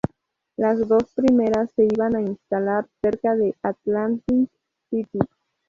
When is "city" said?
4.89-5.19